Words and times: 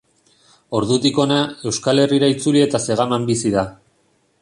Ordutik 0.77 1.19
hona, 1.25 1.37
Euskal 1.73 2.03
Herrira 2.07 2.33
itzuli 2.37 2.65
eta 2.71 2.85
Zegaman 2.91 3.33
bizi 3.33 3.57
da. 3.59 3.71